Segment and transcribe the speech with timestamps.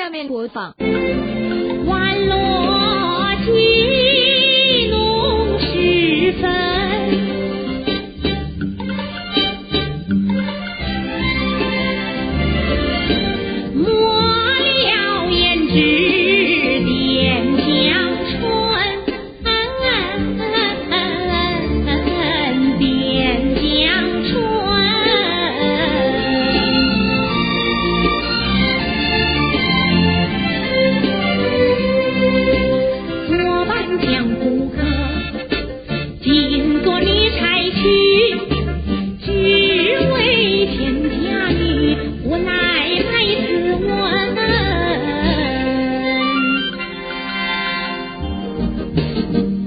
[0.00, 0.74] 下面播放。
[1.86, 2.49] 弯路。
[48.96, 49.59] Thank you.